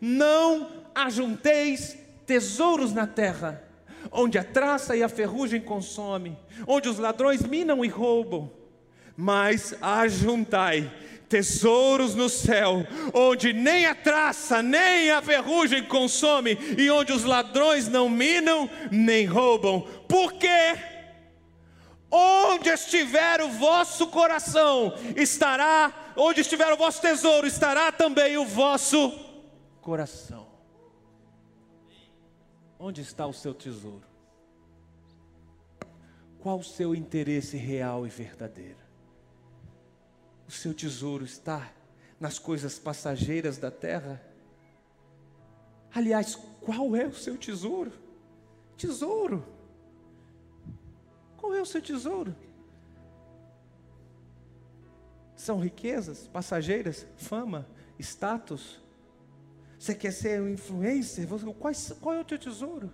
[0.00, 3.67] Não ajunteis tesouros na terra,
[4.10, 6.36] onde a traça e a ferrugem consomem,
[6.66, 8.50] onde os ladrões minam e roubam,
[9.16, 10.90] mas ajuntai
[11.28, 17.86] tesouros no céu, onde nem a traça, nem a ferrugem consome, e onde os ladrões
[17.86, 19.82] não minam, nem roubam.
[20.08, 20.76] Por quê?
[22.10, 29.12] Onde estiver o vosso coração, estará, onde estiver o vosso tesouro, estará também o vosso
[29.82, 30.47] coração.
[32.78, 34.06] Onde está o seu tesouro?
[36.38, 38.78] Qual o seu interesse real e verdadeiro?
[40.46, 41.72] O seu tesouro está
[42.20, 44.22] nas coisas passageiras da terra?
[45.92, 47.92] Aliás, qual é o seu tesouro?
[48.76, 49.44] Tesouro.
[51.36, 52.34] Qual é o seu tesouro?
[55.34, 57.66] São riquezas passageiras, fama,
[57.98, 58.80] status.
[59.78, 61.28] Você quer ser um influencer?
[62.00, 62.92] Qual, é o teu tesouro?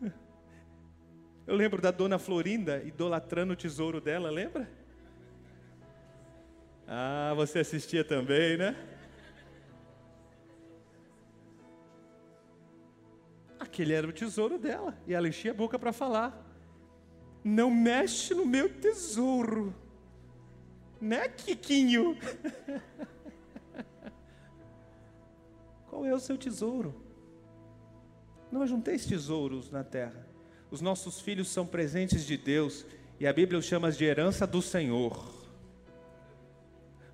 [1.46, 4.70] Eu lembro da dona Florinda idolatrando o tesouro dela, lembra?
[6.88, 8.74] Ah, você assistia também, né?
[13.58, 14.96] Aquele era o tesouro dela.
[15.06, 16.46] E ela enchia a boca para falar.
[17.44, 19.74] Não mexe no meu tesouro.
[20.98, 22.16] Né, Kikinho?
[26.00, 26.94] Qual é o seu tesouro?
[28.50, 30.30] Não ajunteis tesouros na terra
[30.70, 32.86] os nossos filhos são presentes de Deus
[33.18, 35.28] e a Bíblia os chama de herança do Senhor.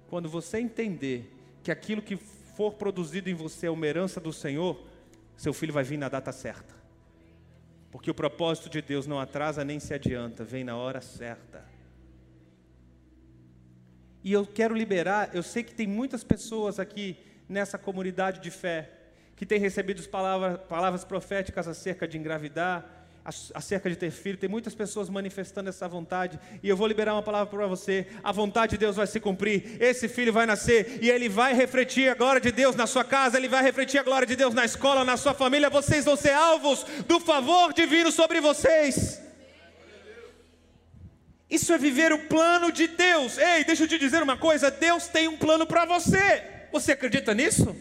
[0.08, 1.34] Quando você entender
[1.64, 4.80] que aquilo que for produzido em você é uma herança do Senhor,
[5.36, 6.76] seu filho vai vir na data certa.
[7.90, 11.64] Porque o propósito de Deus não atrasa nem se adianta, vem na hora certa.
[14.22, 17.16] E eu quero liberar, eu sei que tem muitas pessoas aqui
[17.48, 18.90] nessa comunidade de fé
[19.36, 22.84] que têm recebido palavras, palavras proféticas acerca de engravidar,
[23.54, 24.38] acerca de ter filho.
[24.38, 26.38] Tem muitas pessoas manifestando essa vontade.
[26.62, 28.06] E eu vou liberar uma palavra para você.
[28.22, 29.76] A vontade de Deus vai se cumprir.
[29.80, 33.36] Esse filho vai nascer e ele vai refletir a glória de Deus na sua casa.
[33.36, 35.68] Ele vai refletir a glória de Deus na escola, na sua família.
[35.68, 39.20] Vocês vão ser alvos do favor divino sobre vocês.
[41.50, 43.38] Isso é viver o plano de Deus.
[43.38, 46.55] Ei, deixa eu te dizer uma coisa: Deus tem um plano para você.
[46.76, 47.74] Você acredita nisso?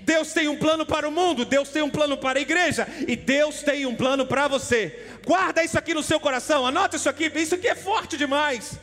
[0.00, 3.14] Deus tem um plano para o mundo, Deus tem um plano para a igreja e
[3.14, 5.04] Deus tem um plano para você.
[5.26, 8.78] Guarda isso aqui no seu coração, anota isso aqui, isso aqui é forte demais.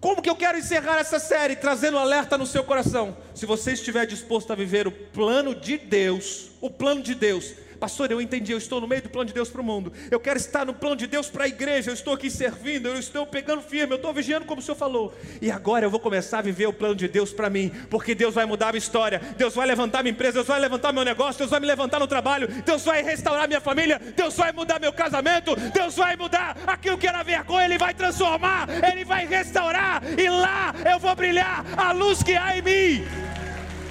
[0.00, 3.16] Como que eu quero encerrar essa série trazendo alerta no seu coração?
[3.34, 7.54] Se você estiver disposto a viver o plano de Deus, o plano de Deus,
[7.84, 9.92] Pastor, eu entendi, eu estou no meio do plano de Deus para o mundo.
[10.10, 11.90] Eu quero estar no plano de Deus para a igreja.
[11.90, 15.14] Eu estou aqui servindo, eu estou pegando firme, eu estou vigiando como o Senhor falou.
[15.38, 18.34] E agora eu vou começar a viver o plano de Deus para mim, porque Deus
[18.34, 19.20] vai mudar a minha história.
[19.36, 22.06] Deus vai levantar minha empresa, Deus vai levantar meu negócio, Deus vai me levantar no
[22.06, 26.96] trabalho, Deus vai restaurar minha família, Deus vai mudar meu casamento, Deus vai mudar aquilo
[26.96, 31.92] que era vergonha, Ele vai transformar, Ele vai restaurar, e lá eu vou brilhar a
[31.92, 33.04] luz que há em mim.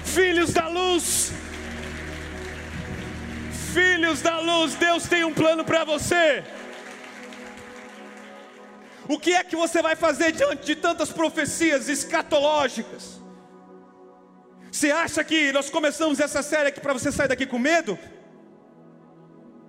[0.04, 1.32] Filhos da luz,
[3.74, 6.44] filhos da luz, Deus tem um plano para você.
[9.08, 13.20] O que é que você vai fazer diante de tantas profecias escatológicas?
[14.70, 17.98] Você acha que nós começamos essa série aqui para você sair daqui com medo?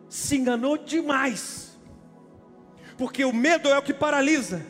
[0.08, 1.78] Se enganou demais,
[2.98, 4.64] porque o medo é o que paralisa.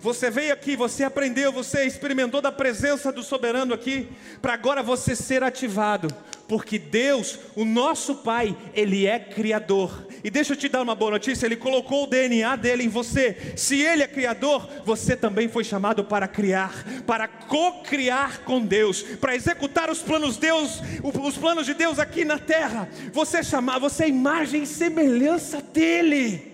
[0.00, 4.10] Você veio aqui, você aprendeu, você experimentou da presença do soberano aqui,
[4.40, 6.08] para agora você ser ativado,
[6.52, 10.06] porque Deus, o nosso Pai, Ele é Criador.
[10.22, 13.54] E deixa eu te dar uma boa notícia: Ele colocou o DNA dele em você.
[13.56, 19.34] Se Ele é Criador, você também foi chamado para criar, para co-criar com Deus, para
[19.34, 22.86] executar os planos Deus, os planos de Deus aqui na terra.
[23.14, 26.52] Você é chamado, você é imagem e semelhança dele.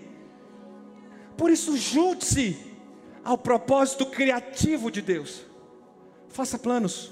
[1.35, 2.57] Por isso, junte-se
[3.21, 5.41] ao propósito criativo de Deus.
[6.29, 7.11] Faça planos,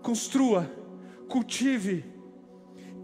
[0.00, 0.80] construa,
[1.28, 2.11] cultive,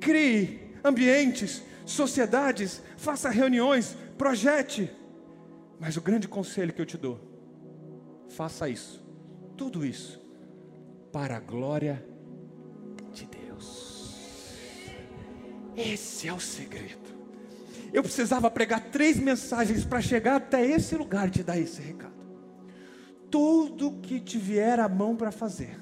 [0.00, 4.90] crie ambientes, sociedades, faça reuniões, projete.
[5.78, 7.20] Mas o grande conselho que eu te dou,
[8.28, 9.04] faça isso,
[9.56, 10.20] tudo isso,
[11.12, 12.04] para a glória
[13.12, 14.14] de Deus.
[15.76, 17.08] Esse é o segredo.
[17.92, 22.18] Eu precisava pregar três mensagens para chegar até esse lugar e te dar esse recado
[23.30, 25.78] tudo que te vier à mão para fazer,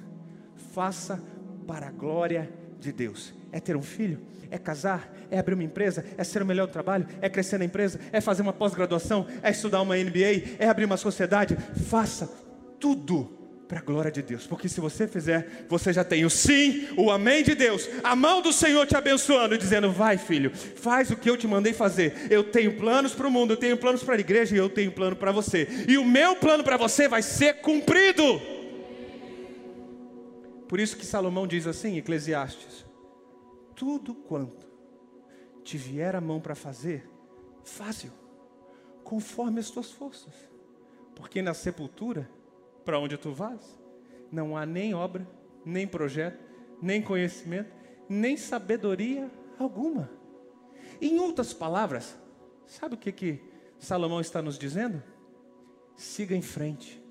[0.72, 1.22] faça
[1.66, 3.34] para a glória de Deus.
[3.56, 4.20] É ter um filho?
[4.50, 5.10] É casar?
[5.30, 6.04] É abrir uma empresa?
[6.18, 7.06] É ser o melhor trabalho?
[7.22, 7.98] É crescer na empresa?
[8.12, 9.26] É fazer uma pós-graduação?
[9.42, 10.56] É estudar uma MBA?
[10.58, 11.56] É abrir uma sociedade?
[11.88, 12.30] Faça
[12.78, 13.34] tudo
[13.66, 17.10] para a glória de Deus, porque se você fizer, você já tem o sim, o
[17.10, 21.16] amém de Deus, a mão do Senhor te abençoando e dizendo: vai, filho, faz o
[21.16, 22.28] que eu te mandei fazer.
[22.30, 24.92] Eu tenho planos para o mundo, eu tenho planos para a igreja e eu tenho
[24.92, 28.22] plano para você, e o meu plano para você vai ser cumprido.
[30.68, 32.85] Por isso que Salomão diz assim, Eclesiastes:
[33.76, 34.66] tudo quanto
[35.62, 37.08] te vier a mão para fazer,
[37.62, 38.10] fácil,
[39.04, 40.34] conforme as tuas forças,
[41.14, 42.28] porque na sepultura
[42.86, 43.78] para onde tu vas.
[44.30, 45.26] Não há nem obra,
[45.64, 46.42] nem projeto,
[46.80, 47.74] nem conhecimento,
[48.08, 50.08] nem sabedoria alguma.
[51.00, 52.16] Em outras palavras,
[52.64, 53.40] sabe o que, que
[53.78, 55.02] Salomão está nos dizendo?
[55.96, 57.02] Siga em frente,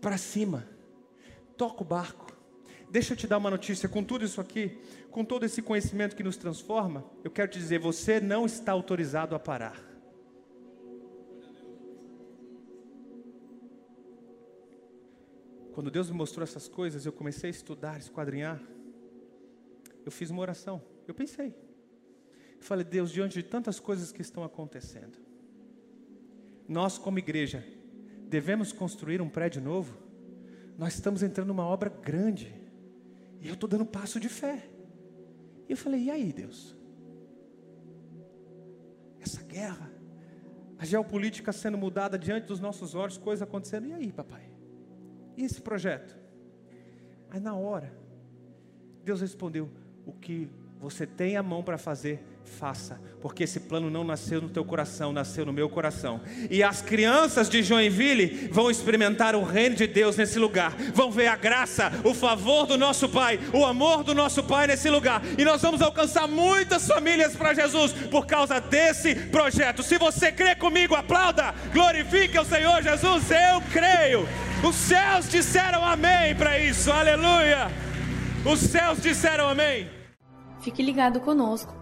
[0.00, 0.68] para cima,
[1.56, 2.26] toca o barco.
[2.90, 4.78] Deixa eu te dar uma notícia: com tudo isso aqui,
[5.12, 9.34] com todo esse conhecimento que nos transforma, eu quero te dizer: você não está autorizado
[9.34, 9.92] a parar.
[15.74, 18.60] Quando Deus me mostrou essas coisas, eu comecei a estudar, esquadrinhar.
[20.04, 20.82] Eu fiz uma oração.
[21.06, 21.54] Eu pensei.
[22.56, 25.18] Eu falei, Deus, diante de tantas coisas que estão acontecendo,
[26.68, 27.64] nós, como igreja,
[28.28, 29.96] devemos construir um prédio novo.
[30.78, 32.54] Nós estamos entrando numa obra grande.
[33.40, 34.71] E eu estou dando passo de fé.
[35.68, 36.76] E eu falei, e aí, Deus?
[39.20, 39.90] Essa guerra,
[40.78, 43.86] a geopolítica sendo mudada diante dos nossos olhos, coisas acontecendo.
[43.86, 44.50] E aí, papai?
[45.36, 46.18] E esse projeto?
[47.30, 47.92] Mas na hora,
[49.04, 49.70] Deus respondeu:
[50.04, 50.48] o que
[50.78, 55.12] você tem a mão para fazer, faça, porque esse plano não nasceu no teu coração,
[55.12, 56.20] nasceu no meu coração.
[56.50, 61.26] E as crianças de Joinville vão experimentar o reino de Deus nesse lugar, vão ver
[61.26, 65.22] a graça, o favor do nosso Pai, o amor do nosso Pai nesse lugar.
[65.36, 69.82] E nós vamos alcançar muitas famílias para Jesus por causa desse projeto.
[69.82, 73.30] Se você crê comigo, aplauda, glorifique o Senhor Jesus.
[73.30, 74.28] Eu creio.
[74.62, 77.68] Os céus disseram amém para isso, aleluia.
[78.44, 79.90] Os céus disseram amém.
[80.60, 81.81] Fique ligado conosco.